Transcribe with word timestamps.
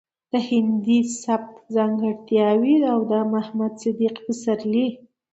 د 0.31 0.33
هندي 0.49 0.99
سبک 1.23 1.53
ځانګړټياوې 1.75 2.75
او 2.91 2.99
د 3.11 3.13
محمد 3.33 3.73
صديق 3.83 4.15
پسرلي 4.25 4.87